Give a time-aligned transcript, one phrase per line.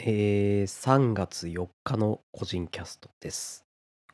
[0.00, 3.64] えー、3月4日の個人キャストです。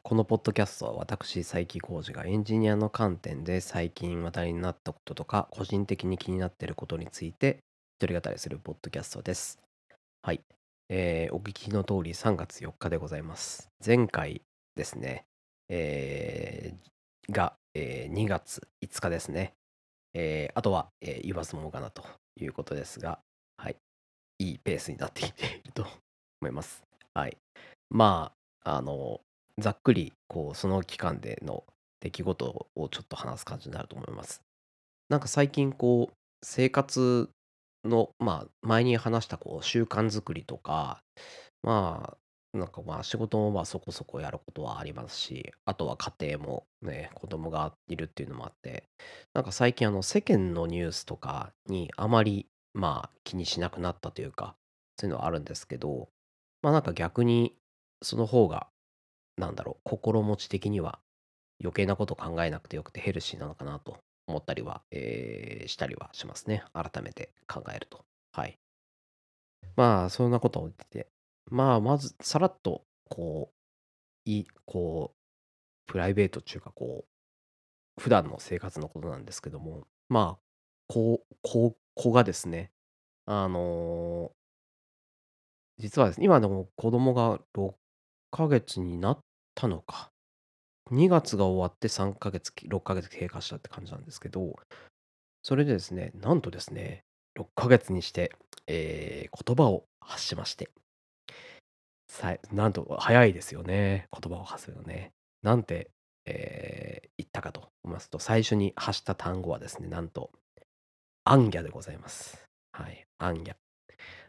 [0.03, 7.59] このポッドキャストは私、佐伯浩二がエンジニアの観点で最近話題になったこととか、個人的に気になっていることについて
[8.01, 9.59] 一人語りするポッドキャストです。
[10.23, 10.41] はい。
[10.89, 13.69] えー、お聞きの通り3月4日でございます。
[13.85, 14.41] 前回
[14.77, 15.27] ですね、
[15.69, 19.53] えー、が、えー、2月5日ですね。
[20.15, 22.05] えー、あとは、えー、言わずもがなと
[22.41, 23.19] いうことですが、
[24.39, 24.53] い。
[24.53, 25.83] いペースになってきていると
[26.41, 26.83] 思います。
[27.15, 27.37] はい。
[27.91, 28.33] ま
[28.65, 29.21] あ、あの、
[29.59, 31.65] ざっくり、こう、その期間での
[32.01, 34.43] 出来事をちょっと話す感じになると思います。
[35.09, 36.15] なんか最近、こう、
[36.45, 37.31] 生活
[37.85, 41.03] の、まあ、前に話したこう習慣づくりとか、
[41.63, 42.17] ま
[42.55, 48.85] あ、なんかまあ仕事もまあそこそこやることはありますし、あとは家庭もね、子供がいるっていうのもあって、
[49.35, 54.57] なんか最近あの世間のニュースとかにあまりまあ気にしなくなったというか、
[54.99, 56.09] そういうのはあるんですけど、
[56.63, 57.55] まあなんか逆に
[58.03, 58.69] その方が、
[59.37, 60.99] なんだろう、心持ち的には
[61.61, 66.65] 余計なこと考えなくてよくてヘルシーなのかなと思ったりは、えーしたりはしますね。
[66.75, 68.05] 改めて考えると。
[68.33, 68.59] はい。
[69.77, 71.09] まあそんなことを言ってて、
[71.51, 75.17] まあまずさらっと、こう、いこう、
[75.87, 80.43] プライベートっていうかこう、普段の生活のことなんですけども、まあ、
[80.89, 82.71] こう、こう、子がですね、
[83.27, 84.33] あの、
[85.79, 87.75] 実はですね、今でも子供が6
[88.31, 89.19] ヶ月になっ
[89.55, 90.11] たのか。
[90.91, 94.55] 2月が終わって3ヶ月、6ヶ月経過したって感じなんですけど、
[95.43, 97.05] それでですね、なんとですね、
[97.37, 98.33] 6ヶ月にして、
[98.67, 100.71] えー言葉を発しまして、
[102.09, 105.13] さいなんと早いですよね、言葉を発するのね。
[105.43, 105.91] なんて、
[106.27, 110.31] えー言ったかと言いますと、最初に発した単語はですね、なんと、
[111.25, 112.45] アンギャでございます。
[112.75, 113.55] はい、アンギャ。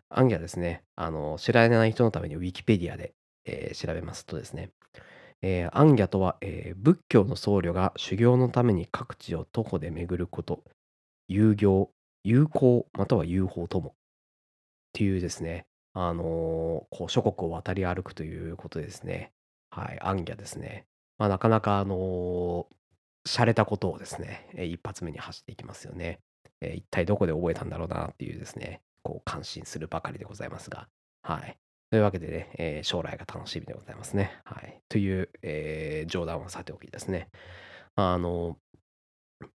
[0.10, 3.16] アンギャですね、あの、知らない人のためにウィキペディアで、
[3.46, 4.72] えー調べますとですね、
[5.42, 10.64] えーアンギャとは、えー仏教の僧侶が修行のために各地を徒歩で巡ること、
[11.28, 11.92] 遊行、
[12.24, 13.94] 友好、または友好ともっ
[14.94, 16.26] ていうですね、あのー
[16.92, 19.32] こう諸国を渡り歩くということですね。
[19.72, 20.86] はい、アンギャですね。
[21.18, 22.76] まあ、なかなか、あのー
[23.28, 26.20] 洒落たことをですね、えー一発目に走っていきますよね。
[26.62, 30.88] えー一体どこで覚えたんだろうなっていうですね、こう感心するばかりでございますが、
[31.22, 31.58] はい。
[31.92, 34.32] というわけでね、えー将来が楽しみでございますね。
[34.46, 34.82] はい。
[34.90, 37.30] という、えー冗談はさておきですね。
[37.96, 38.58] あの、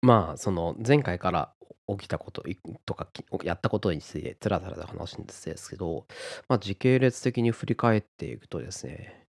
[0.02, 1.54] まあ、その前回から
[1.88, 2.44] 起きたこと
[2.86, 3.08] とか、
[3.44, 6.06] やったことについてつらつらと話すんですけど、
[6.48, 9.26] まあ、時系列的に振り返っていくとですね、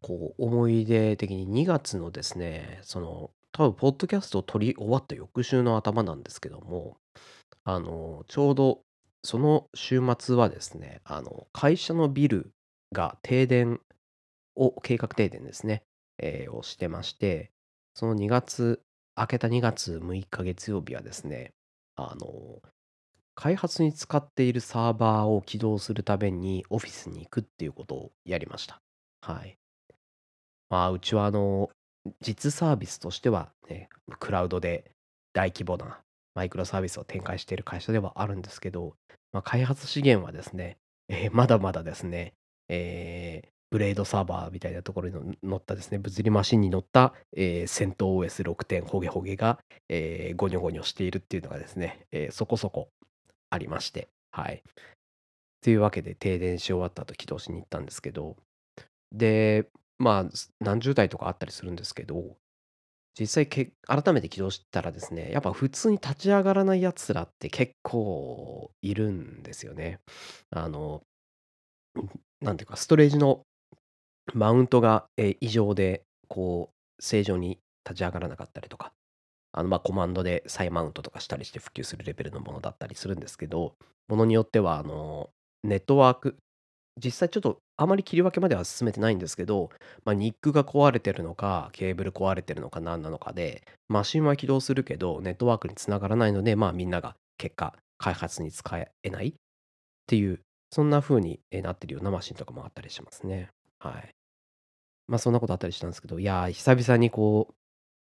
[0.00, 6.98] こう思い出的に2月のですね、その多分ポッドキャストを撮り終わった翌週の頭なんですけども、
[7.64, 8.82] あの、ちょうど
[9.24, 12.52] その週末はですね、あの、会社のビル
[12.92, 13.80] が停電
[14.56, 15.84] を、計画停電ですね、
[16.18, 17.52] えーをしてまして、
[17.94, 18.82] その2月、
[19.16, 21.54] 明けた2月6日月曜日はですね、
[21.96, 22.62] あの、
[23.34, 28.82] 開発に使っているサーバーを起動するためにオフィスに行くっていうことをやりました。
[29.22, 29.58] はい。
[30.70, 31.70] まあ、うちはあの、
[32.20, 33.88] 実サービスとしてはね、
[34.18, 34.90] クラウドで
[35.32, 36.00] 大規模な
[36.34, 38.94] マイクロサービスを展開している会社ではあるんですけど、
[39.32, 40.76] まあ、開発資源はですね、
[41.08, 42.34] えーまだまだですね、
[42.68, 49.58] えーブレードサーバーみたいなところに乗ったですね、物理マシンに乗った、えー、戦闘 OS6 点ホゲホゲが、
[49.90, 52.88] えーゴニョゴニョしているっていうのがですね、えーそこそこ
[53.50, 54.62] ありまして、はい。
[55.60, 58.36] というわけで停電し終わった後起動しに行ったんですけど、
[59.12, 59.66] で、
[59.98, 62.36] まあ、何十台とかあったりするんですけど、
[63.18, 70.00] 実際け改めて起動したらですね、やっぱ普通に立ち上がらないやつらって結構いるんですよね。
[70.50, 71.02] あの、
[72.40, 73.42] なんていうか、ストレージの
[74.34, 75.06] マウントが、
[75.40, 78.92] 異常で、こう、正常に立ち上がらなかったりとか、
[79.52, 83.76] あの、ま、コマンドで再マウントとかしたりして普及するレベルのものだったりするんですけど、
[84.08, 85.30] ものによっては、あの、
[85.64, 86.36] ネットワーク
[87.02, 89.70] 実際ちょっとあまり切り分けまでは進めてないんですけど、
[90.04, 99.32] まあ、ニックが壊れてるのか、ケーブル壊れてるのか何なのかで、マシンは起動するけど、ネットワークにつながらないので、まあみんなが結果、開発に使えないっ
[100.08, 100.40] ていう、
[100.70, 103.48] そんな風になってるようなマシンとかもあったりしますね。
[103.78, 104.08] はい。
[105.06, 107.54] まあそんなことあったりしたんですけど、いやー、久々にこ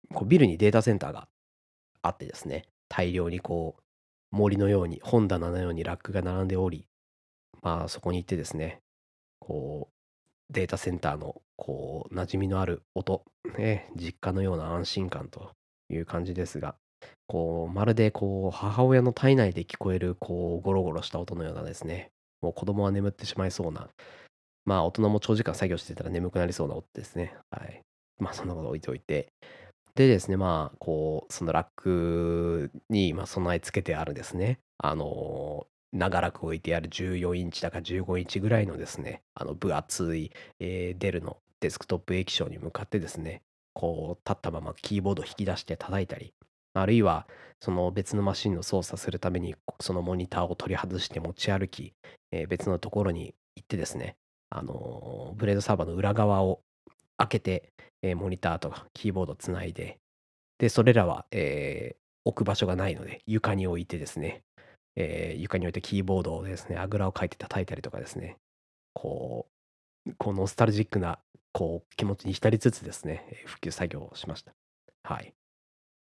[0.10, 1.28] う、こうビルにデータセンターが
[2.02, 3.82] あってですね、大量にこう、
[4.32, 6.86] 森のように、本棚のようにラックが並んでおり、
[7.62, 8.80] まあそこに行ってですね、
[9.40, 13.24] こう、データセンターの、こう、馴染みのある音、
[13.58, 15.52] ね、実家のような安心感と
[15.90, 16.76] いう感じですが、
[17.28, 22.12] こう、まるでこう、母親の体内で聞こえる、こう、ゴロゴロした音のようなですね、
[22.42, 23.90] もう子供は眠ってしまいそうな、
[24.66, 27.36] まあ大人も長時間作業してたら眠くなりそうな音ですね。
[27.52, 27.82] はい。
[28.20, 29.30] まあそんなこと置いておいて。
[29.96, 43.42] でですね、まあ、こう、そのラックに、ま、備え付けてあるですね、あの、長らく置いてある14インチだか15インチぐらいのですね、あの分厚い、えーデルのデスクトップ液晶に向かってですね、
[43.74, 46.34] こう、立ったままキーボード引き出して叩いたり、
[46.74, 47.28] あるいは、
[47.60, 51.94] その別のマシンの操作するために、そのモニターを取り外して持ち歩き、
[52.32, 54.16] えー別のところに行ってですね、
[54.50, 56.62] あのーブレードサーバーの裏側を
[57.18, 57.74] 開けて、
[58.04, 60.00] えーモニターとかキーボードつないで、
[60.60, 61.98] で、それらは、えー
[62.28, 64.44] 置く場所がないので、床に置いてですね、
[64.98, 68.38] えー床に置いてキーボードをですね、あぐらをかいて叩いたりとかですね、
[68.94, 69.48] こ
[70.08, 71.20] う、こうノスタルジックな
[71.54, 74.54] こう気持ちに浸りつつですね、復旧作業をしました。
[75.04, 75.34] はい。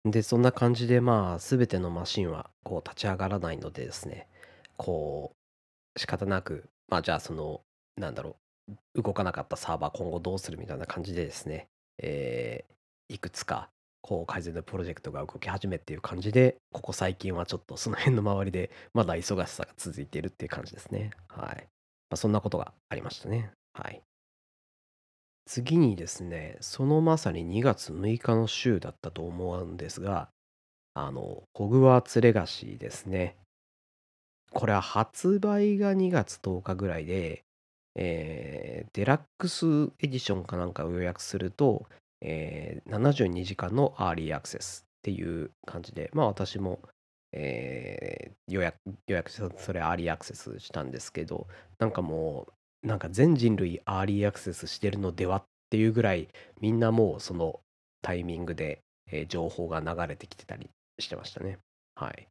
[0.06, 4.28] で、そんな感じで、まあ、すべてのマシンはこう立ち上がらないのでですね、
[4.78, 5.36] こ
[5.96, 7.62] う、仕方なく、まあ、じゃあ、その、
[7.98, 8.38] なんだろ
[8.96, 12.74] う、動かなかったサーバー今後どうするみたいな感じでですね、えー
[13.12, 13.72] いくつか、
[14.02, 21.12] こう、改善のプロジェクトが動き始めっていう感じで、ここ最近はちょっとその辺の周りで、まだ忙しさが続いているっていう感じですね。
[21.28, 21.68] はい。
[22.10, 23.52] まあ、そんなことがありましたね。
[23.74, 24.02] はい。
[25.46, 30.30] 次にですね、そのまさに2月6日の週だったと思うんですが、
[30.94, 33.36] あの、ホグワーツレガシーですね。
[34.52, 37.44] これは発売が2月10日ぐらいで、
[37.96, 39.66] えーデラックス
[40.00, 41.88] エディションかなんかを予約すると、
[42.22, 46.80] えー72時間のアーリーアクセスっていう感じで、まあ私も、
[47.32, 48.76] えー予約、
[49.08, 51.48] 予約してそれアーリーアクセスしたんですけど、
[51.80, 52.48] なんかも
[52.84, 56.30] う、なんか全人類アーリーアクセスしてるのではっていうぐらい、
[56.62, 57.60] みんなもうその
[58.02, 58.82] タイミングで、
[59.12, 60.70] えー情報が流れてきてたり
[61.00, 61.60] してましたね。
[61.96, 62.28] はい。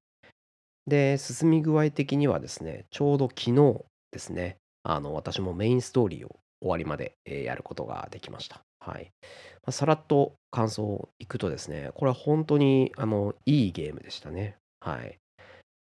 [0.87, 8.68] で、進み具合的にはですね、ちょうど昨日ですね、あの、私もメインストーリーを終わりまで、えーやることができました。
[8.81, 9.13] はい。
[9.23, 14.57] まあさらっと感想をいくとですね、これは本当に、あの、いいゲームでしたね。
[14.81, 15.19] はい。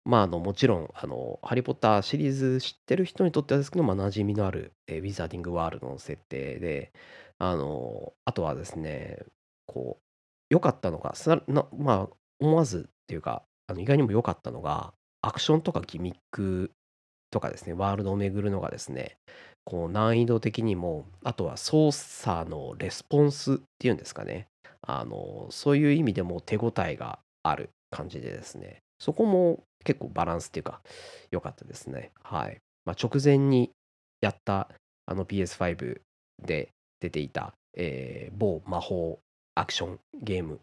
[0.04, 6.92] まあ、あの、もちろん、あの、ハリー・ポッターシリーズ知ってる人にとってはですけど、まあ、馴染みのある、えウィザーディング・ワールドの設定で、
[7.38, 9.18] あの、あとはですね、
[9.66, 10.02] こう、
[10.50, 11.14] 良かったのが、
[11.78, 12.08] まあ、
[12.38, 14.92] 思わずっていうか、あの意外にも良かったのが、
[15.22, 16.70] アクションとかギミック
[17.30, 19.16] とかですね、ワールドを巡るのがですね、
[19.64, 24.46] こう難易度的にも、あとは操作のレスポンスっていうんですかね、
[24.82, 30.80] あの、そういう意味でも手応えがある感じでですね、そこも結構バランスっていうか、
[31.30, 32.10] 良かったですね。
[32.22, 32.58] はい。
[32.84, 33.70] まあ、直前に
[34.20, 34.68] やった
[35.06, 36.00] あの PS5
[36.44, 36.68] で
[37.00, 39.18] 出ていた、えー某魔法
[39.54, 40.60] アクションゲーム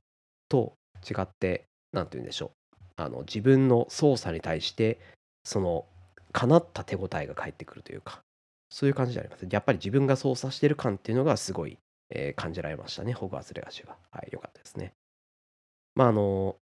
[0.50, 0.74] と
[1.10, 2.78] 違って、なんて言うんでしょう。
[2.98, 5.00] あの自分の操作に対して、
[5.44, 5.86] その、
[6.32, 8.22] かなった手応えが返ってくるというか、
[8.72, 9.46] そういう感じであります。
[9.50, 11.78] やっぱり自分が操作してる感っていうのがすごい、
[12.10, 13.98] えー感じられましたね、ホグワーツレガシーが。
[14.12, 14.94] はい、良かったですね。
[15.96, 16.56] まあ、あの、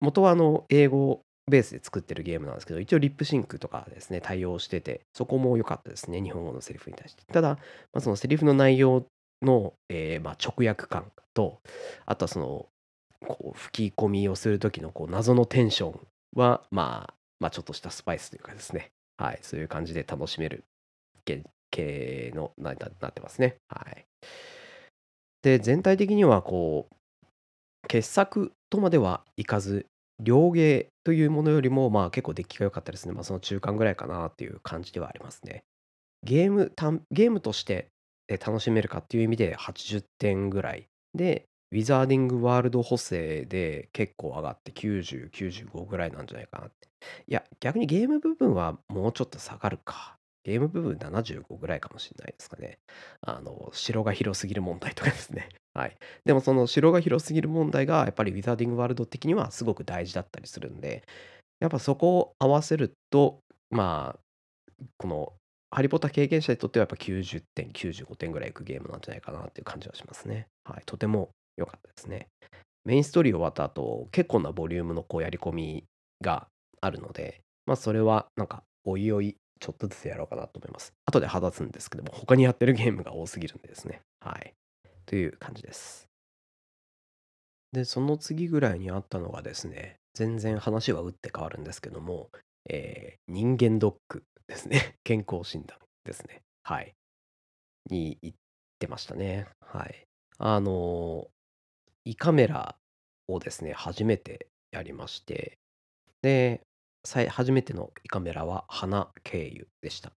[0.00, 1.20] 元はあの、英語
[1.50, 7.24] ベースで作ってるゲームなんですけど、一応リップシンクとかですね、対応してて、そこも良かったですね、日本語のセリフに対して。
[7.24, 7.58] ただ、ま
[7.94, 9.04] あ、そのセリフの内容
[9.42, 11.60] の、えーまあ、直訳感と、
[12.06, 12.66] あとはその、
[13.26, 16.00] こう吹き込みをする時のこう謎のテンション
[16.34, 20.64] は、まあ、まあ、ちょっとしたスパイスというかですね、はい、そういう感じで楽しめる
[21.24, 23.56] 系系のなななってますね。
[23.68, 24.04] はい。
[25.42, 29.86] で、全体的にはこう、傑作とまではいかず、
[30.22, 33.14] 両芸というものよりも、まあ結構出来が良かったですね。
[33.14, 35.64] まあその中間ぐらいかなっていう感じではありますね。
[36.22, 36.72] ゲーム、
[37.10, 37.88] ゲームとして
[38.28, 40.86] 楽しめるかっていう意味で80点ぐらい。
[41.14, 46.88] で、ウィザーディングワールド補正で結構上がって90、95ぐらいなんじゃないかなって。
[47.26, 50.18] いや、逆にゲーム部分はもうちょっと下がるか。
[50.50, 52.80] ゲーム部分75ぐらいかもしれないですかね。
[53.20, 55.48] あの、城が広すぎる問題とかですね。
[55.74, 55.96] はい。
[56.24, 61.04] でもその城が広すぎる問題がやっぱりウィザーディングワールド的にはすごく大事だったりするんで、
[61.60, 63.38] やっぱそこを合わせると、
[63.70, 65.32] まあ、この
[65.70, 70.48] ハリポタ経験者にとってはやっぱ90点、95点ぐらいいくゲームなんじゃないかなっていう感じはしますね。
[70.64, 70.82] はい。
[70.84, 72.26] とても良かったですね。
[72.84, 75.84] メインストーリー終わった後、結構なボリュームのこうやり込み
[76.20, 76.48] が
[76.80, 80.92] あるので、まあそれはなんかおいおいちょっとずつやろうかなと思います。
[81.06, 84.00] 後で話すんですけども、他にやってるゲームが多すぎるんでですね。
[84.20, 84.54] はい。
[85.06, 86.08] という感じです。
[87.72, 92.30] で、その次ぐらいにあったのがですね、全然話は打って変わるんですけども、
[92.68, 94.96] えー人間ドックですね。
[95.04, 96.42] 健康診断ですね。
[96.64, 96.94] はい。
[97.88, 98.38] に行っ
[98.78, 99.46] てましたね。
[99.60, 100.06] はい。
[100.38, 101.28] あの、
[102.04, 102.76] 胃カメラ
[103.28, 105.58] をですね、初めてやりまして、
[106.22, 106.62] で、
[107.04, 110.12] さい初めての胃カメラは鼻経由でした。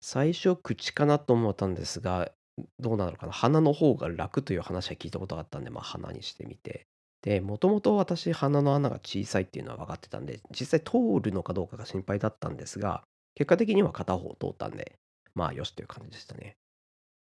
[0.00, 2.30] 最初口かなと思ったんですが、
[2.78, 6.86] どうなのかな、鼻の方が楽という話は聞いたことがあったんで、ま、鼻にしてみて。
[7.22, 13.04] で、もともと私鼻の穴が小さいっていうのは分かってたんで、実際通るのかどうかが心配だったんですが、
[13.34, 14.98] 結果的には片方通ったんで、
[15.34, 16.56] まあ、よしという感じでしたね。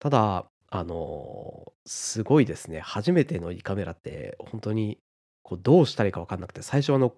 [0.00, 2.80] ただ、あの、すごいですね。
[2.80, 4.98] 初めての胃カメラってほんとに、
[5.42, 7.14] こうどうしたらいいか分かんなくて、最初あの、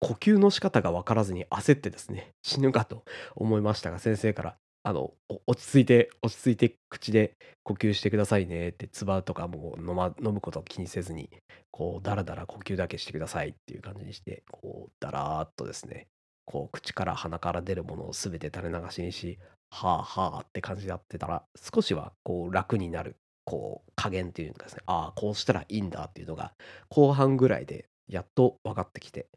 [0.00, 5.14] 呼吸の仕方が分からずに焦ってですね、 死ぬかと思いましたが、先生からあの、
[5.46, 7.32] 落ち着いて落ち着いて口で
[7.62, 11.30] 呼吸してくださいねって、唾とかも飲ま飲むことを気にせずに、
[11.70, 16.06] こうダラダラ呼吸だけしてくださいっていう感じにして、こうだらーっとですね、
[16.44, 19.38] こう口から鼻から出るものを全て垂れ流しにし、
[19.70, 26.52] はあはあって感じでやってたら、少しはこう楽になる、こう加減っていうかですね、ああ、こうしたらいいんだっていうのが、
[26.90, 29.28] 後半ぐらいでやっと分かってきて、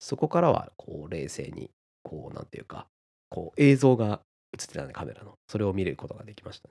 [0.00, 1.70] そこからはこう冷静に、
[2.02, 2.86] こうなんていうか、
[3.28, 4.22] こう映像が
[4.58, 5.34] 映ってたんで、カメラの。
[5.46, 6.70] それを見ることができました。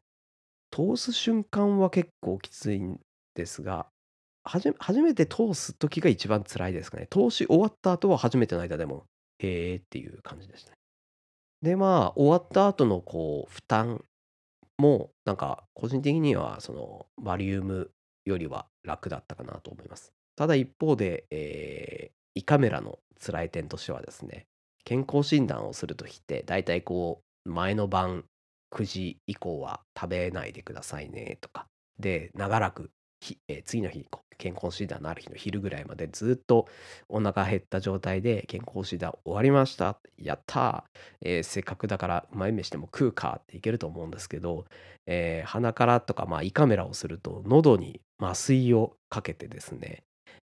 [0.71, 3.00] 通す瞬間は結構きついん
[3.36, 3.88] ですが、
[4.43, 7.07] はじ初めて通す時が一番辛いですかね。
[7.09, 9.05] 通し終わった後は初めての間でも、
[9.38, 10.77] へえっていう感じでしたね。
[11.62, 14.03] で、まあ、終わった後のこう負担
[14.77, 17.91] も、なんか個人的にはそのバリウム
[18.25, 20.13] よりは楽だったかなと思います。
[20.36, 24.45] ただ一方で、えー胃カメラの辛い点としてはですね、
[24.85, 28.25] 健康診断をする時って、だいたいこう、前の晩
[28.71, 31.67] 9時以降は食べないでくださいねとか、
[31.99, 32.91] で、長らく、
[33.47, 34.05] えー次の日、
[34.38, 36.67] 健康診断のある日の昼ぐらいまでずっと
[37.09, 39.99] お腹減った状態で健康診断終わりました。
[40.17, 44.65] やったー、えーせっかくだからうまい飯でも食うかっていけると思うんですけど、
[45.05, 50.03] えー鼻からとか、まあ、胃カメラをすると喉に麻酔をかけてですね、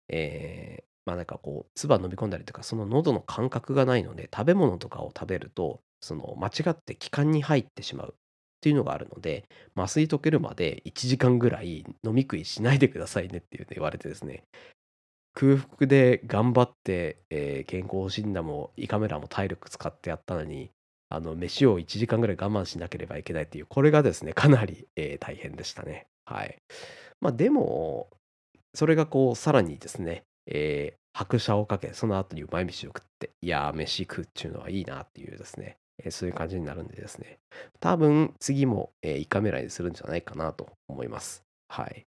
[0.10, 8.15] えまあ、なんかこう唾飲み込んだりとか、その喉の感覚がないので、食べ物とかを食べると、その間違って気管に入ってしまうっ
[8.62, 9.45] ていうのがあるので、
[9.75, 14.43] 麻酔溶けるまで1時間ぐらい飲み食いしないでくださいねっていうね言われてですね、
[15.33, 20.72] 空腹で頑張って、えー健康診断も胃カメラも体力使ってやったのに、
[21.10, 26.07] あの飯を1時間ぐらい我慢しなければいけないっていう、これがですね、かなり、えー大変でしたね。
[26.25, 26.57] はい。
[27.22, 28.10] まあでも、
[28.75, 37.40] それがこう、さらにですね、えー拍車をかけ、その後にうまい飯を食って、いやー、飯食うっていうのはいいなっていうですね、えーそういう感じになるんでですね、
[37.80, 41.44] 多分次も、えー胃カメラにするんじゃないかなと思います。
[41.70, 42.08] はい。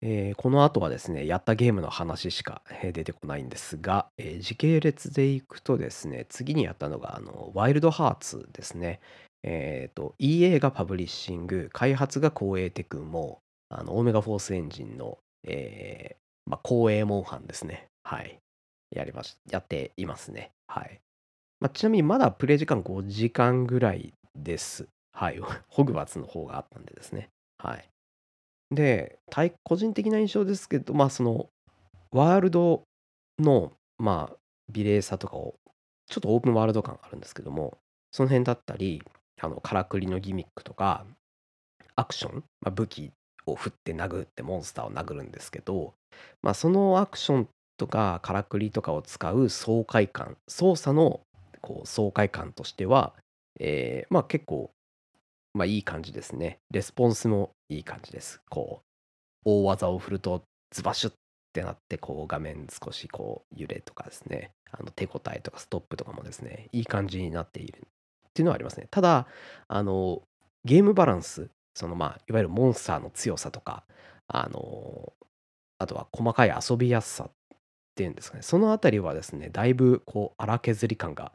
[0.00, 9.00] えーこの後はですね、やったゲームの話しか、えー出てこないんですが、えー時系列でいくとですね、次にやったのが、あの、ワイルドハーツですね。
[9.42, 17.88] えっと、EA がパブリッシング、開発が光栄テクモ、あの、オメガフォースエンジンの、えーまあ、光栄モンハンですね。
[18.02, 18.38] はい。
[18.90, 20.50] やりましやっていますね。
[20.66, 21.00] はい。
[21.60, 24.88] まあ、ちなみにまだプレイ時間5時間ぐらいです。
[25.12, 25.38] はい。
[25.68, 27.28] ホグワーツの方があったんでですね。
[27.58, 27.88] はい。
[28.70, 31.50] で、対個人的な印象ですけど、まあ、その、
[32.12, 32.82] ワールド
[33.38, 34.36] の、まあ、
[34.72, 35.54] 美麗さとかを、
[36.06, 37.76] ちょっとオープンワールド感あるんですけども、
[38.10, 39.02] その辺だったり、
[39.38, 41.04] あの、からくりのギミックとか、
[41.94, 43.12] アクション、まあ、武器
[43.50, 45.94] を振って殴ってモンスターを殴るんですけど、
[46.42, 51.20] まあ、そのアクションとかからくりとかを使う爽快感、操作の
[51.60, 53.14] こう爽快感としては、
[53.60, 54.70] えーまあ結構、
[55.54, 56.58] まあいい感じですね。
[56.70, 58.40] レスポンスもいい感じです。
[58.50, 58.84] こう、
[59.44, 61.14] 大技を振るとズバシュッっ
[61.52, 67.80] てなって、こう画面少しこう揺れとかですね、あの手応えとかストップとかもですね、いい感じになっているっ
[68.34, 68.86] ていうのはありますね。
[68.90, 69.26] ただ、
[69.68, 70.22] あの、
[70.64, 73.84] ゲームバランス、そのまあ、いわゆるモンスターの強さとか、
[74.26, 75.12] あの、
[75.78, 77.30] あとは細かい遊びやすさっ
[77.94, 81.30] ていうんですかね、そのあたりはですね、だいぶこう荒削り感が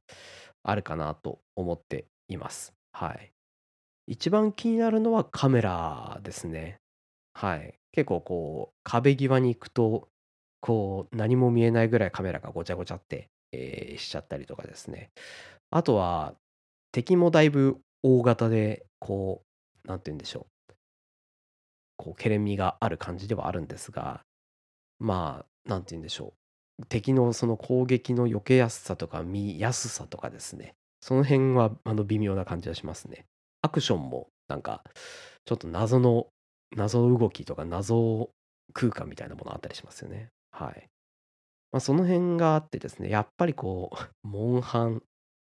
[0.62, 2.74] あるかなと思っています。
[2.92, 3.32] はい。
[4.06, 6.80] 一番気になるのはカメラですね。
[7.34, 7.76] はい。
[7.94, 10.10] 結構こう、壁際に行くと、
[10.60, 15.12] こう、何も見えないぐらいカメラがごちゃごちゃって、えーしちゃったりとかですね。
[15.72, 16.36] あとは、
[16.92, 19.44] 敵もだいぶ大型で、こ
[19.86, 20.74] う、なんて言うんでしょう。
[21.98, 24.22] こう、けれみがある感じではあるんですが、
[25.00, 26.34] まあ、なんて言うんでしょ
[26.80, 26.86] う。
[26.88, 30.76] 敵のその攻撃の避けやすさとか見やすさとかですね。
[31.02, 33.26] その辺はあの微妙な感じがしますね。
[33.62, 34.84] アクションもなんか
[35.46, 36.28] ちょっと謎の
[36.76, 38.30] 謎動きとか謎
[38.74, 40.30] 空間みたいなものあったりしますよね。
[40.52, 40.90] はい。
[41.72, 43.92] まあ、その辺があってですね、やっぱりこ
[44.24, 45.02] う、モンハン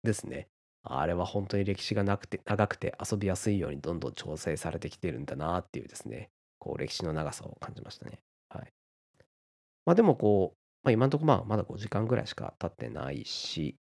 [0.02, 0.48] ですね。
[0.82, 8.20] あれは本当に歴史がなくて長くて遊びやすいようにどんどん調整されてきてるんだなっていうですね、こう歴史の長さを感じましたね。
[8.48, 8.72] はい。
[9.84, 13.76] まあでもこう、まあ、今のところまあまだ5時間ぐらいしか経ってないし、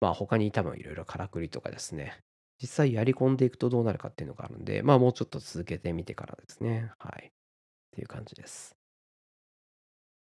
[0.00, 2.18] まあ他に多分いろいろからくりとかですね、
[2.60, 6.92] 実際やり込んでいくとどうなるかっていうのがあるんで、まあもうちょっと続けてみてからですね。
[6.98, 7.26] はい。
[7.26, 7.30] っ
[7.92, 8.76] ていう感じです。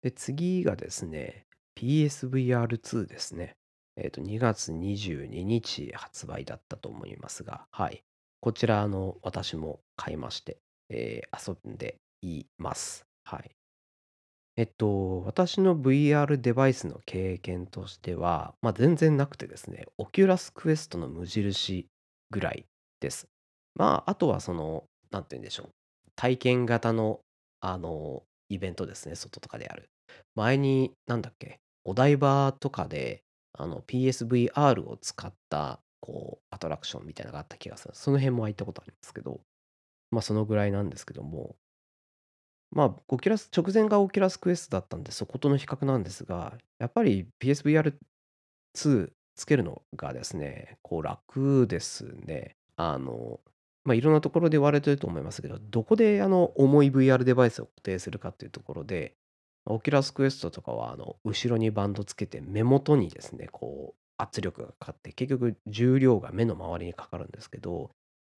[0.02, 3.56] で、次がですね、PSVR2 ですね。
[3.96, 8.02] えっ、と、2月22日発売だったと思いますが、はい。
[8.40, 10.58] こちら、あの、私も買いまして、
[10.90, 13.04] えー遊んでいます。
[13.24, 13.50] はい。
[14.56, 21.88] えっと、私の VR デバイスの経験としては、まあ、全然なくてですね、オキュラスクエストの無印
[22.30, 22.64] ぐらい
[23.00, 23.26] です。
[23.74, 25.68] まあ、あとはその、なんて言うんでしょう。
[26.14, 27.20] 体験型の、
[27.60, 29.88] あの、イベントですね、外とかでやる。
[30.36, 33.24] 前に、なんだっけ、お台場とかで、
[33.54, 37.94] あの、PSVR を使った、こう、アトラクションみたいなのがあった気がする。
[37.94, 39.40] その辺も行ったことありますけど、
[40.11, 41.56] まあ、そのぐらいなんですけども、
[42.70, 47.94] まあ、オキュラス、直前がオキュラスクエストだったんで、そことの比較なんですが、やっぱり PSVR2
[49.37, 52.56] つけるのがですね、こう楽ですね。
[52.76, 53.40] あの、
[53.84, 59.14] まあ、いろんなところで言われてると思いますけど、どこであの重い VR デバイスを固定するかっていうところで、
[59.66, 67.90] オキュラスクエストとかはあの後ろにバンドつけて目元にですね、こう圧力がかかって、結局重量が目の周りにかかるんですけど、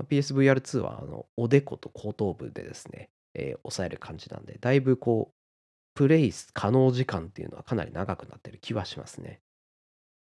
[0.09, 5.35] PSVR2 はあのおでこと後頭部でですね、えー抑える感じなんで、だいぶこう、
[5.95, 9.41] プレイ可能時間っていうのはかなり長くなってる気はしますね。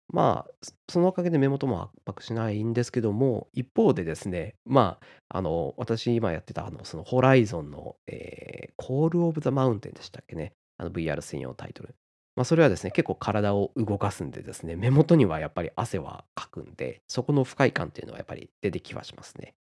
[0.09, 10.53] まあ、そのおかげで目元も圧迫しないんですけども、一方でですね、まあ、あの、私今やってたあの、そのホライゾンの、えー、コールオブザマウンテンでしたっけね。
[10.79, 11.95] あの VR 専用タイトル。
[12.37, 19.55] まあ、それはですね、結構体を動かすんでですね、目元にはやっぱり汗はかくんで、そこの不快感っていうのはやっぱり出てきはしますね。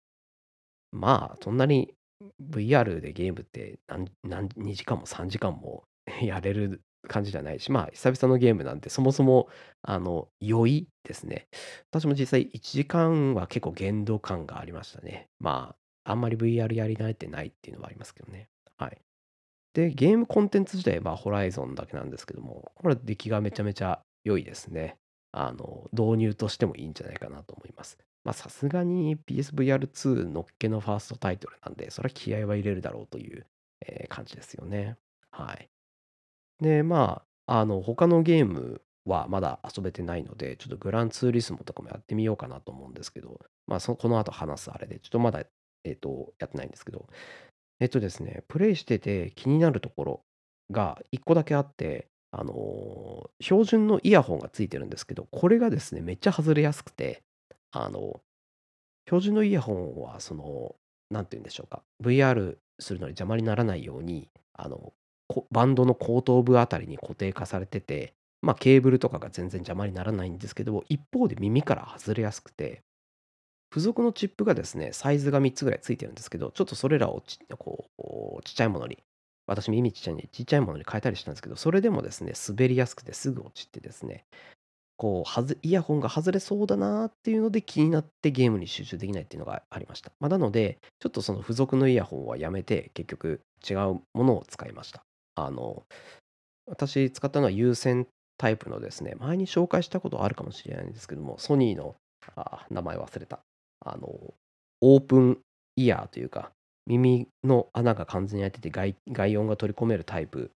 [0.90, 1.94] まあ、そんなに
[2.40, 5.84] VR でゲームって何何2時間も3時間も
[6.22, 9.48] やれる感じじゃないし、まあ、久々のゲームなんて、そもそも、
[9.82, 11.48] あの、酔いですね。
[11.90, 15.28] 私も実際1時間は結構限度感がありましたね。
[15.40, 18.48] まあ、あんまり VR やり慣れてないっていうのはありますけどね。
[18.76, 18.98] はい。
[19.74, 24.98] で、ゲームコンテンツ自体はホライゾンだけなんですけども、これ出来がめちゃめちゃ良いですね。
[25.32, 27.96] あの、導入としてもいいんじゃないかなと思います。
[28.24, 33.46] まあ、さすがに PSVR2 のっけのファーストタイトルなんで、それは気合は入れるだろうという、
[33.86, 34.96] えー感じですよね。
[35.30, 35.68] はい。
[36.60, 45.44] で、まあ、あの、他のゲームはまだ遊べてないので、ちょっとグランツーリスモとかもやってみようかなと思うんですけど、まあ、そこの後話すあれで、ちょっとまだ、
[45.84, 47.08] えっと、やってないんですけど、
[47.82, 50.24] えっとですね、プレイしてて気になるところ
[50.70, 57.24] が1個だけあって、あの、標準のイヤホンがついてるんですけど、これがですね、めっちゃ外れやすくて、
[57.72, 58.20] あの、
[59.08, 60.76] 標準のイヤホンは、その、
[61.10, 64.92] なんて言うんでしょうか、VR するのに邪魔にならないように、あの、
[65.26, 72.84] こバンドの後頭部あたりに固定化されてて、まあ、ケーブルとかが全然邪魔にならないんですけど、一方で耳から外れやすくて、
[73.72, 77.88] 付属のチップがですね、サイズが3つぐらいついてるんですけど、ちょっとそれらをちこ
[78.38, 78.98] うちっちゃいものに、
[79.46, 84.26] 私耳ちっちゃいんでちっちゃいものに変えたりしたんですけど、それでもですね、滑りやすくてすぐ落ちてですね、
[84.98, 90.12] こうはずイヤホンが外れそうだなっていうので気になってゲームに集中できないっていうのがありました。
[90.20, 95.02] まあ、なので、ちょっとその付属のイヤホンはやめて、結局違うものを使いました。
[95.34, 95.82] あの、
[96.66, 98.06] 私使ったのは有線
[98.36, 101.94] タイプのですね、前に紹介したことあるかもしれないんですけども、ソニーの、
[102.36, 103.40] あ、名前忘れた。
[103.84, 104.08] あの、
[104.80, 105.38] オープン
[105.76, 106.50] イヤーというか、
[106.86, 110.50] 耳の穴が完全に開いてて外外音が取り込めるタイプ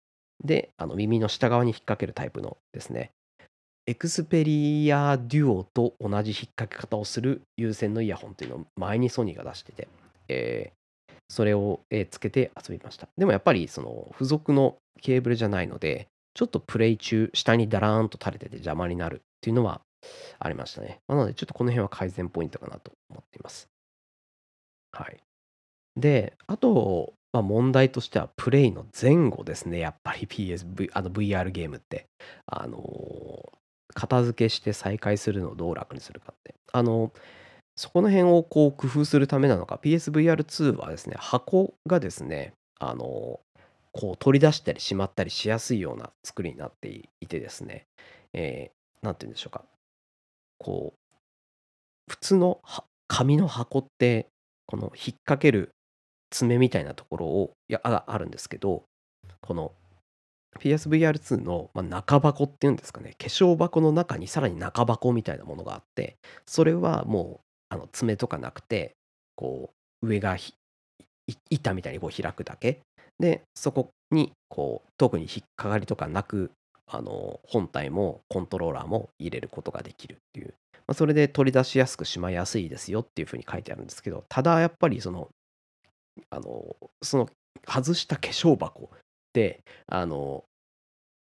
[0.42, 3.10] で、あの耳の下側に引っ掛けるタイプのですね、
[3.86, 9.88] エクスペリアデュオと同じ引っ掛け方をする有線のイヤホンというのを前にソニーが出してて、
[10.28, 13.08] えー、それを、えー、つけて遊びました。
[13.18, 19.82] でもやっぱりその付属のケーブルじゃないので、ちょっとプレイ中、下にダラーンと垂れてて邪魔になるっていうのは
[20.38, 21.00] ありましたね。
[21.08, 23.68] なので、ちょっとこの辺は改善ポイントかなと思っています。
[24.92, 25.22] はい。
[25.96, 29.78] で、あと、まあ、問題としては、プレイの前後ですね。
[29.78, 32.06] やっぱり PSV、あの VR ゲームって。
[32.46, 33.54] あのー
[33.94, 36.54] 片付けして再開するのをどう楽にするかって。
[36.72, 37.12] あの、
[37.76, 43.40] そこの辺をこう工夫するためなのか、PSVR2 はですね、箱がですね、あの、
[43.92, 46.88] こう取り出したりしまったりしやすいような作りになって
[47.20, 47.86] いてですね、
[48.32, 49.64] えー、なんて言うんでしょうか。
[50.64, 52.62] こう、普通の
[53.06, 54.28] 紙の箱って、
[54.66, 55.72] この引っ掛ける
[56.30, 58.84] 爪みたいなところを、いや、あるんですけど、
[59.42, 59.72] この
[60.58, 63.14] PSVR2 の、ま、中箱っていうんですかね。
[63.18, 68.94] 化粧箱の中にさらに中箱みたいなものがあってそれはもうあの爪とかなくて
[69.36, 69.70] こ
[70.02, 70.36] う上が
[71.50, 72.80] 板みたいにこう開くだけ。
[73.18, 76.50] でそこにこう特に引っかかりとかなく
[76.86, 80.54] あの本体もコントローラーも入れることができるっていう。
[80.86, 85.30] ま、それで取り出しやすくしまいやすいですよっていう風に書いてあるんですけど、ただやっぱりその
[86.30, 87.28] あの、その
[87.66, 88.90] 外した化粧箱
[89.32, 90.44] で、あの、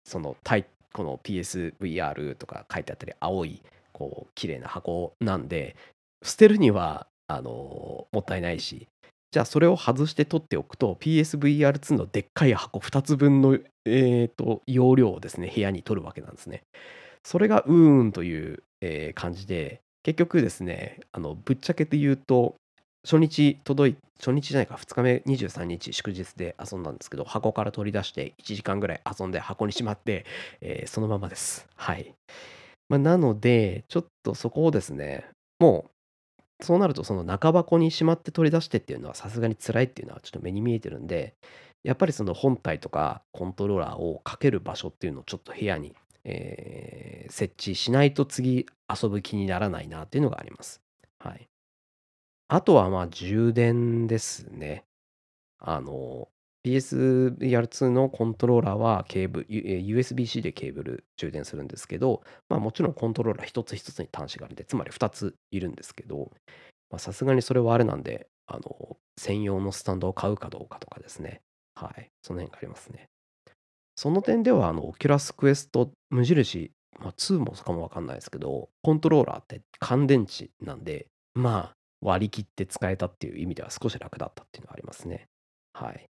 [0.04, 5.76] そのタイこの PSVR とか書いてあったり、青いこう綺麗な箱なんで、
[6.22, 8.88] 捨てるにはあの、もったいないし、
[9.32, 16.62] じゃあそれを外して取っておくと、PSVR2 のでっかい箱2つ分の、えっと、容量をですね、部屋に取るわけなんですね。
[17.24, 22.54] それがうーんという、え、感じで、結局ですね、あの、ぶっちゃけて言うと、
[23.04, 30.24] 初日届い初日じゃないか、2日目、23日祝日で遊んだんですけど、箱から取り出して1時間ぐらい遊んで箱にしまって、
[30.60, 31.66] え、そのままです。
[31.76, 32.14] はい。
[32.88, 35.26] ま、なので、ちょっとそこをですね、
[35.60, 41.34] もう、そうなるとその中箱にしまって取り出してっていうのはさすがに辛いっていうのはちょっと目に見えてるんで、
[41.82, 48.66] やっぱりその本体とかコントローラーをかける場所っていうのをちょっと部屋に、え、設置しないと次
[49.02, 50.80] 遊ぶ気にならないなっていうのがあります。
[51.18, 51.48] はい。
[52.48, 54.84] あとは、まあ、充電ですね。
[55.58, 56.28] あの、
[56.64, 66.32] PSVR2 のコントローラーはケーブゆえ、USB-C でケーブル充電するんですけど、まあ、もちろんコントローラー一つ一つに端子があるんで、つまり2ついるんですけど、
[66.98, 71.42] さすがにそれはあれなんで、あの、専用のスタンドを買うかどうかとかですね。
[71.76, 73.08] はい、その辺がありますね。
[73.94, 85.28] その点では、あの、Oculus Quest 無印、まあ、2もかもわかんないですけど、コントローラーって乾電池なんで、まあ、割り切って使えたっていう意味では少し楽だったっていうのはありますね。
[85.72, 86.06] はい。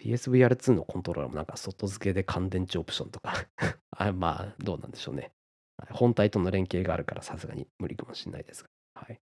[0.00, 3.46] PSVR2 のコントローラーもなんか外付けで乾電池オプションとか
[3.96, 5.32] あ、まあ、どうなんでしょうね。
[5.90, 9.20] 本体との連携があるからさすがに無理かもしんないですが、はい。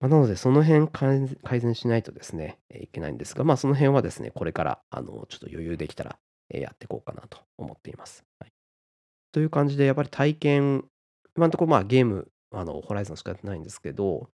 [0.00, 6.18] ま、なのでその辺改善しないとですね、え、いけないんですが、まあ、その辺はですね、これからあの、ちょっと余裕できたら、
[6.50, 8.24] え、やっていこうかなと思っています。
[8.38, 8.52] はい。
[9.32, 10.84] という感じでやっぱり体験
[11.36, 14.30] 今のとこ、まあ、ゲーム、あの、ホライゾンしかやってないんですけど、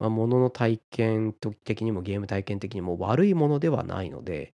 [0.00, 1.34] ま、ものの体験
[1.64, 4.54] 的にもゲーム体験的にも悪いものではないので、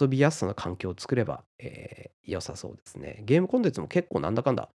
[0.00, 3.22] 遊びやすさな環境を作れば、え、良さそうですね。
[3.24, 4.68] ゲームコンテンツも結構なんだかんだ、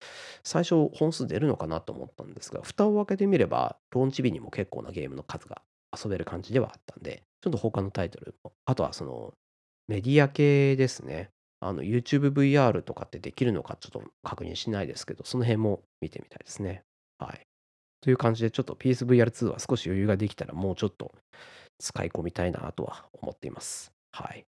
[0.43, 5.61] 最初本数出るのかなと思ったんですが、蓋を開けてみれば、ローンチ日にも結構なゲームの数が
[5.95, 9.33] 遊べる感じではあったんで、ちょっと他のタイトルも、あとはその、
[9.87, 11.29] メディア系ですね。
[11.59, 16.83] あの、YouTube VR とかってできるのかちょっと確認しないですけど、その辺も見てみたいですね。
[17.19, 17.47] はい。
[18.01, 21.13] という感じで、ちょっと PSVR2 は少し余裕ができたら、もうちょっと
[21.79, 23.93] 使い込みたいなとは思っています。
[24.11, 24.45] はい。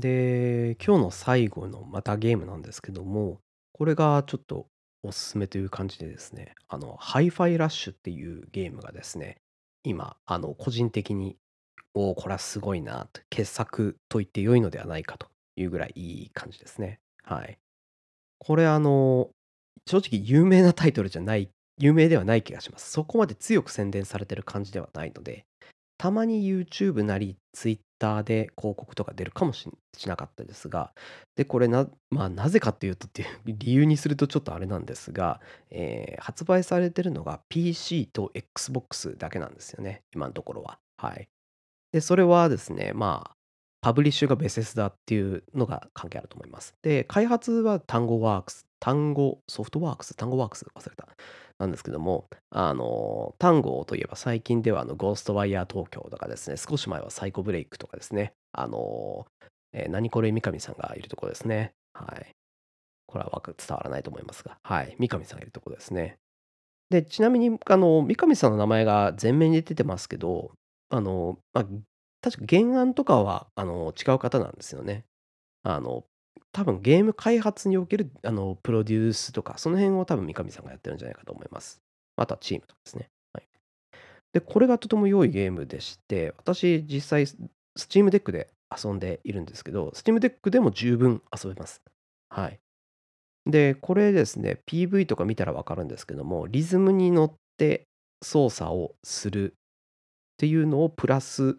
[0.00, 3.40] で、今日の最後のまたゲームなんですけども、
[3.72, 4.66] これがちょっと
[5.02, 9.38] おすすめという感じでですね、あの、Hi-Fi Rush っていうゲームがですね、
[9.84, 11.36] 今、あの、個人的に、
[11.94, 15.26] おお、これはすごいなと、傑作と言って良いのではないかと
[15.56, 17.00] いうぐらいいい感じですね。
[17.24, 17.58] はい。
[18.38, 19.30] これあの、
[19.86, 22.90] 正直有名なタイトルじゃない有名ではない気がします。
[22.90, 25.44] そこまで強く宣伝されてる感じではないので、
[25.98, 27.82] たまに YouTube なり Twitter
[28.24, 30.92] で広告とか出るかもししなかったですが、
[31.36, 40.78] で、これなまあ、なぜかっていうとっていう理由にするとちょっとあれなんですが、えー発売されてるのが PC と Xbox だけなんですよね、今のところは。
[40.96, 41.28] はい。
[41.92, 43.36] で、それはですね、まあ、
[43.82, 46.74] パブリッシュがベセスダっていうのが関係あると思います。
[46.82, 51.08] で、開発は単語ワークス単語ソフトワークス単語ワークス忘れた。
[51.62, 59.26] なんですけども、あの、単語といえば最近ではあの、ゴーストワイヤー東京とかですね、少し前はサイコブレイクとかですね、あの、
[59.72, 61.72] えー、何これ三上さんがいるところですね。
[61.94, 62.34] はい。
[63.06, 64.96] これは伝わらないと思いますが、はい。
[64.98, 66.16] 三上さんがいるところですね。
[66.90, 70.50] で、ちなみに、あの、三上さんの名前が前面に出てますけど、
[70.90, 71.64] あの、まあ、
[72.20, 75.04] 確か原案とかは、あの、違う方なんですよね。
[75.62, 76.04] あの、
[76.52, 81.80] 多分ゲーム開発における、あの、プロデュースとか、その辺を多分三上さんがやってるんじゃないかと思います。
[82.16, 83.08] あとはチームとかですね。
[83.32, 83.46] はい。
[84.32, 87.24] で、これがとても良いゲームでして、私実際、
[87.78, 91.80] Steam Deck で遊んでいるんですけど、Steam Deck でも十分遊べます。
[92.28, 92.60] はい。
[93.46, 97.86] で、これですね、PV とか見たらわかるんですけども、リズムに乗って
[98.22, 99.54] 操作をするっ
[100.36, 101.56] ていうのをプラス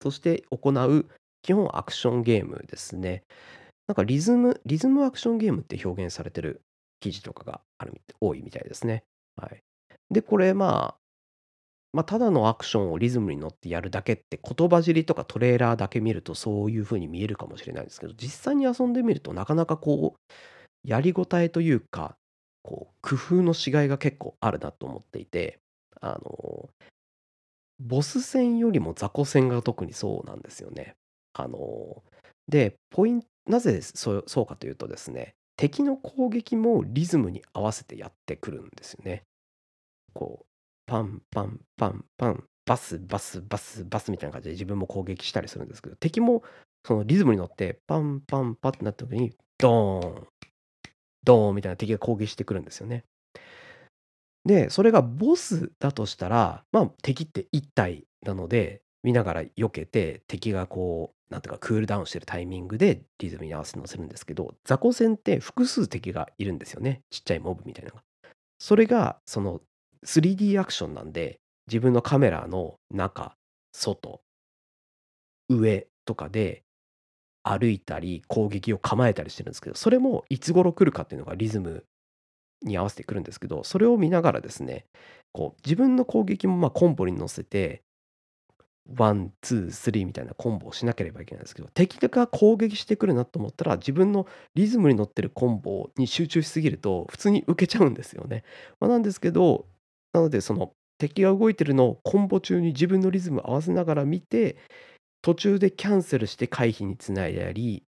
[0.00, 1.06] として行う
[1.42, 3.22] 基本アクションゲームですね。
[3.90, 6.62] なんかリズムリズムアクションゲームって表現されてる
[7.00, 9.02] 記事とかがある多いみたいですね。
[9.34, 9.64] はい。
[10.12, 10.96] で、これ、まあ、
[11.92, 22.14] ま、ただのアクションをリズムに乗ってやるだけって言葉尻とかトレーラーだけ見るとそういう風に見えるかもしれないですけど、実際に遊んでみるとなかなかこう、やりごたえというか、
[22.62, 25.58] こう工夫のしがいが結構あるなと思っていて、
[26.00, 26.68] あの、
[27.80, 30.94] ボス戦よりも雑魚戦が特にそうなんですよね。
[31.32, 32.04] あの、
[32.46, 39.24] で、ポインなぜそうそうかというとですね、敵の攻撃もリズムに合わせてやってくるんですよね。
[40.14, 40.46] こう、
[40.86, 46.42] パンパンパンパン、バスバスバスバスみたいな感じで自分も攻撃したりするんですけど、敵も
[46.86, 50.26] そのリズムに乗ってパンパンパってなった時に、ドーン、
[51.24, 53.04] ドーンみたいな敵が攻撃してくるんですよね。
[54.44, 67.02] で、それがボスだとしたら、まあ、敵って1体なので、見ながら避けて、敵がこう、なんていうか、クールダウンしてるタイミングでリズムに合わせて乗せるんですけど、雑魚戦って複数敵がいるんですよね。
[67.10, 68.02] ちっちゃいモブみたいなのが。
[68.58, 69.60] それが、その
[70.04, 71.38] 3D アクションなんで、
[71.68, 73.36] 自分のカメラの中、
[73.72, 74.20] 外、
[75.48, 76.64] 上とかで
[77.44, 81.84] 歩いたり、攻撃を構えたりしてるんですけど、それもいつ頃来るかっていうのがリズム
[82.62, 84.86] に合わせてくるんですけど、それを見ながらですね、
[85.32, 87.82] こう自分の攻撃もまあコンボに乗せて、
[88.88, 98.44] ワン、ツー、スリーみたいなコンボをしなければいけないんですけど、敵が攻撃してくるなと思ったら、自分のリズムに乗ってるコンボに集中しすぎると、普通に受けちゃうんですよね。
[98.80, 99.66] まあ、なんですけど、
[100.12, 104.56] なので、その敵が動いてるのをコンボ中に自分のリズム合わせながら見て、
[105.22, 107.84] 途中でキャンセルして回避につないだり、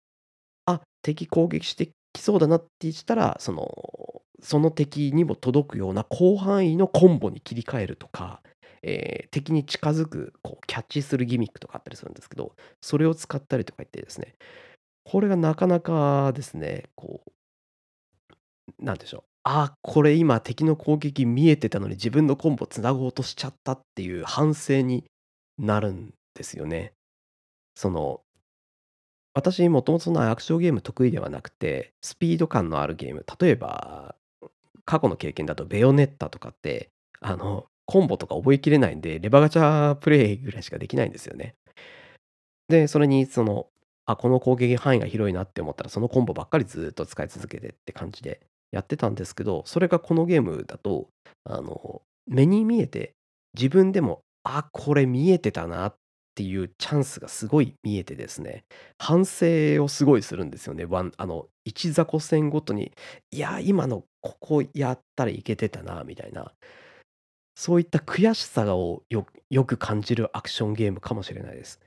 [0.66, 8.42] あ、敵攻撃してきそうだなって言ったら、その、その敵にも届くような広範囲のコンボに切り替えるとか、
[8.83, 14.35] えー敵に近づくこうキャッチするギミックとかあったりするんですけど、それを使ったりとか言ってですね、
[15.05, 19.25] これがなかなかですね、こう、なんでしょう。
[19.45, 25.05] あ、これ今敵の攻撃見えてたのに自分のコンボつなごうとしちゃったっていう反省に
[25.59, 26.92] なるんですよね。
[27.75, 28.23] その、
[29.35, 34.14] 私もともとそんなアクションゲーム得意ではなくて、スピード感のあるゲーム、例えば、
[34.85, 36.90] 過去の経験だとベヨネッタとかって、
[37.21, 41.55] あの、コンボとか覚えきれないんで、レバガチャプレイぐらいしかできないんですよね。
[42.68, 43.66] で、それにその、
[44.07, 48.40] あ、この攻撃範囲が広いなって思ったら、そのコンボばっかりずっと使い続けてって感じで
[48.73, 51.09] やってたんですけど、それがこのゲームだと、
[51.45, 53.14] あの、目に見えて、
[53.55, 55.95] 自分でも、あ、これ見えてたなっ
[56.35, 58.64] ていうチャンスがすごい見えてですね、
[58.99, 60.85] 反省をすごいするんですよね。
[60.85, 62.92] ワンあの、1雑魚戦ごとに、
[63.31, 66.53] いや、今のここやったらいけてたなみたいな、
[67.54, 69.24] そういった悔しさをよ
[69.64, 71.80] く感じるアクションゲームかもしれないです。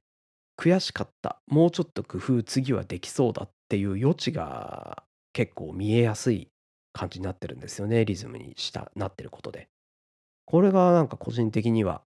[0.58, 6.50] 悔しかった、もうちょっと工夫次はできそうだっていう余地が結構見えやすい
[6.94, 9.68] 感じになってるんですよね、リズムにしたなってることで。
[10.46, 12.04] これがなんか個人的には、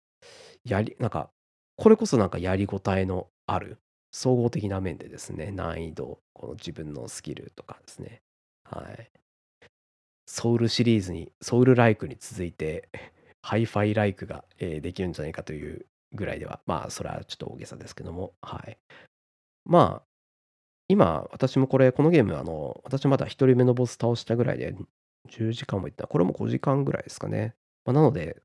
[0.63, 1.29] やりなんか、
[1.75, 3.77] これこそなんかやりごたえのある、
[4.11, 8.21] 総合的な面でですね、難易度、この自分のスキルとかですね。
[8.63, 9.11] はい。
[10.25, 12.89] ソウルシリーズに、ソウルライクに続いて、
[13.41, 18.78] ハイファイライクが、えーできるんじゃないかというぐらいでは、まあ、それはちょっと大げさですけども、はい。
[19.65, 20.04] まあ、
[20.88, 24.75] 今、私もこれ、このゲーム、あの、私まだ1人目のボス倒したぐらいで、
[25.30, 26.08] 10時間もいった。
[26.08, 27.54] これも5時間ぐらいですかね。
[27.86, 28.41] まあ、なので、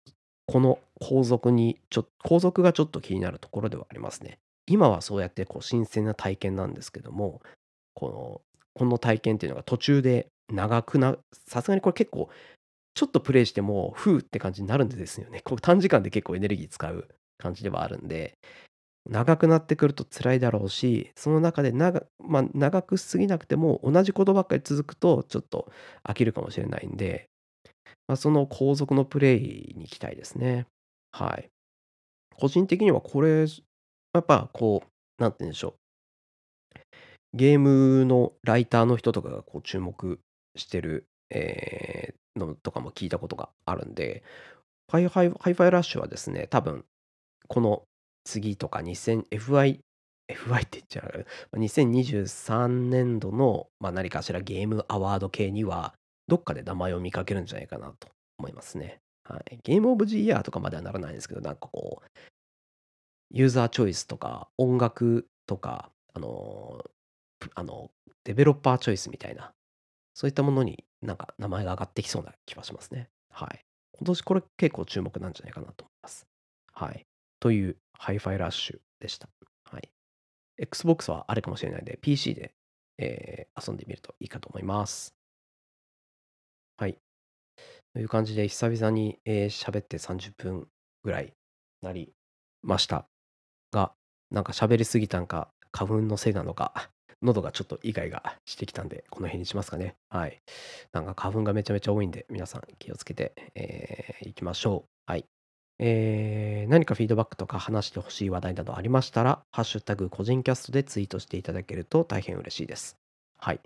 [0.46, 4.38] この後続に、ちょ後続がちょっと気になるところではありますね。
[4.66, 7.40] 今はそうやってこう新鮮な体験なんですけども、
[7.94, 8.40] この、
[8.74, 11.16] この体験っていうのが途中で長くな、
[11.48, 12.28] さすがにこれ結構、
[12.94, 15.40] ちょっとプレイしても、ふうって感じになるんですよね。
[15.44, 18.38] こう短時間で結構エネルギー使う感じではあるんで、
[19.06, 25.70] 長くなってくると辛いだろうし、その中で長,、まあ、長く過ぎなくても同じことばっかり続くとちょっと
[26.04, 27.28] 飽きるかもしれないんで、
[28.06, 30.66] まあ、その後続のプレイに行きたいですね。
[31.12, 31.50] はい。
[32.36, 33.46] 個人的にはこれ、
[34.12, 35.74] やっぱこう、なんて言うんでしょ
[36.76, 36.78] う。
[37.34, 40.20] ゲームのライターの人とかがこう注目
[40.56, 44.22] してる、えーのとかも聞いたことがあるんで、
[44.90, 46.84] ハイファイハイファイラッシュはですね、多分
[47.48, 47.82] この
[48.24, 49.80] 次とか2000 FI、
[50.28, 51.26] FI って言っちゃう。
[51.56, 55.94] 2023年度の、まあ、何かしらゲームアワード系には、
[56.26, 58.98] どっかで名前を見かけるんじゃないかなと思いますね。
[59.24, 62.06] はい、ゲームオブジイヤーとかまではならないんですけど、なんかこう、
[63.30, 66.84] ユーザーチョイスとか、音楽とか、あの、
[67.54, 67.90] あの、
[68.24, 69.52] デベロッパーチョイスみたいな、
[70.14, 73.08] そういったものになんか名前が上がってきそうな気はしますね。
[73.30, 73.60] はい。
[73.92, 76.26] 今年これ結構注目なんじゃないかなと思います。
[76.72, 77.06] はい。
[77.40, 79.28] というハイファイラッシュでした。
[79.64, 79.90] はい。
[80.58, 82.54] Xbox はあれかもしれないので、PC で、
[82.98, 85.14] えー遊んでみるといいかと思います。
[86.76, 86.98] はい。
[87.92, 90.68] という感じで、久々に喋、えーって30分
[91.04, 91.34] ぐらい
[91.82, 92.12] なり
[92.62, 93.06] ました
[93.72, 93.92] が、
[94.30, 96.90] なんか喋りすぎたんか、花粉のせいなのか、
[97.24, 99.96] 喉がちょっとイガイガしてきたんで、この辺にしますかね。
[100.10, 100.42] はい。
[100.92, 105.10] なんか花粉がめちゃめちゃ多いんで、皆さん気をつけて、えーいきましょう。
[105.10, 105.26] はい。
[105.78, 112.96] えー何かフィードバックとか話してほしい話題などありましたら、ハッシュタグ個人キャストでツイートしていただけると大変嬉しいです。
[113.38, 113.60] はい。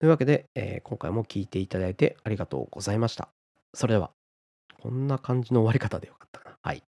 [0.00, 3.28] というわけで、えー今回も聞いていただいてありがとうございました。
[3.74, 4.10] それでは、
[4.80, 6.56] こんな感じの終わり方でよかったかな。
[6.62, 6.82] はい。